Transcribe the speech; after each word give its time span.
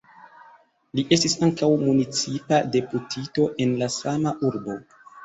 Li 0.99 1.01
estis 1.17 1.35
ankaŭ 1.47 1.69
municipa 1.81 2.59
deputito 2.77 3.47
en 3.67 3.77
la 3.83 3.91
sama 3.97 4.33
urbo. 4.51 4.79